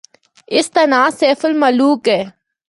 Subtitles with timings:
[0.55, 2.21] اس دا ناں سیف الملوک اے۔